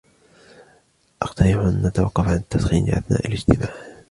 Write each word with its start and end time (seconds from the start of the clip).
اقترحَ 1.21 1.57
أن 1.59 1.81
نتوقف 1.87 2.27
عن 2.27 2.35
التدخين 2.35 2.89
أثناء 2.91 3.27
الاجتماع. 3.27 3.73